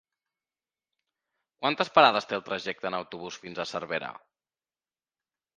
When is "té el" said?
2.31-2.43